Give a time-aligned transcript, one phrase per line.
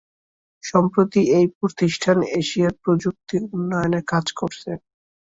[0.63, 4.69] সম্প্রতি এই প্রতিষ্ঠান এশিয়ার প্রযুক্তি উন্নয়নে কাজ করছে।